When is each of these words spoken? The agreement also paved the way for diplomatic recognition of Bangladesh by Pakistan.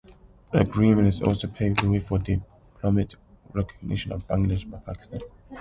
The 0.51 0.61
agreement 0.61 1.21
also 1.21 1.47
paved 1.47 1.83
the 1.83 1.91
way 1.91 1.99
for 1.99 2.17
diplomatic 2.17 3.19
recognition 3.53 4.11
of 4.11 4.27
Bangladesh 4.27 4.67
by 4.67 4.79
Pakistan. 4.79 5.19